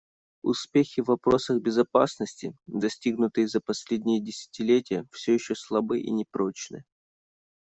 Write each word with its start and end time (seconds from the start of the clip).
Успехи 0.41 1.01
в 1.01 1.05
вопросах 1.09 1.61
безопасности, 1.61 2.57
достигнутые 2.65 3.47
за 3.47 3.61
последнее 3.61 4.19
десятилетие, 4.19 5.05
все 5.11 5.35
еще 5.35 5.53
слабы 5.53 5.99
и 5.99 6.09
непрочны. 6.09 6.83